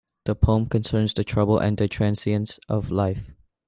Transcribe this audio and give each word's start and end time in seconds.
The 0.25 0.33
poem 0.33 0.65
concerns 0.65 1.13
the 1.13 1.23
troubles 1.23 1.61
and 1.61 1.77
transience 1.91 2.57
of 2.67 2.89
life. 2.89 3.33